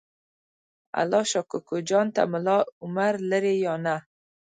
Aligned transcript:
الله 1.01 1.23
شا 1.31 1.41
کوکو 1.49 1.77
جان 1.89 2.07
ته 2.15 2.21
ملا 2.31 2.57
عمر 2.83 3.13
لرې 3.29 3.53
یا 3.65 3.73
نه؟ 3.85 3.95